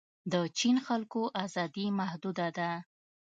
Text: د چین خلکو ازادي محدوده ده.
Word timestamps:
د 0.31 0.33
چین 0.57 0.75
خلکو 0.87 1.21
ازادي 1.43 1.85
محدوده 1.99 2.47
ده. 2.57 2.71